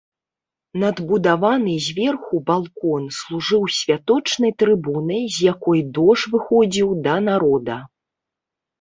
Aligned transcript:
Надбудаваны 0.83 1.75
зверху 1.87 2.39
балкон 2.47 3.03
служыў 3.19 3.63
святочнай 3.77 4.57
трыбунай, 4.65 5.23
з 5.39 5.49
якой 5.53 5.87
дож 6.03 6.29
выходзіў 6.37 6.95
да 7.09 7.15
народа. 7.31 7.83